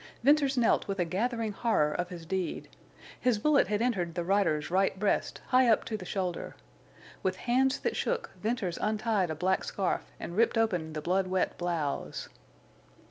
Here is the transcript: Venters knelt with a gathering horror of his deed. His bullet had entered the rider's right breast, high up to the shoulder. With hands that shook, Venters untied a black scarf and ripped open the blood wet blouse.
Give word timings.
Venters 0.23 0.57
knelt 0.57 0.87
with 0.87 0.97
a 0.97 1.05
gathering 1.05 1.51
horror 1.51 1.93
of 1.93 2.09
his 2.09 2.25
deed. 2.25 2.67
His 3.19 3.37
bullet 3.37 3.67
had 3.67 3.83
entered 3.83 4.15
the 4.15 4.23
rider's 4.23 4.71
right 4.71 4.97
breast, 4.97 5.41
high 5.49 5.67
up 5.67 5.85
to 5.85 5.95
the 5.95 6.05
shoulder. 6.05 6.55
With 7.21 7.35
hands 7.45 7.77
that 7.81 7.95
shook, 7.95 8.31
Venters 8.41 8.79
untied 8.81 9.29
a 9.29 9.35
black 9.35 9.63
scarf 9.63 10.11
and 10.19 10.35
ripped 10.35 10.57
open 10.57 10.93
the 10.93 11.01
blood 11.03 11.27
wet 11.27 11.55
blouse. 11.55 12.29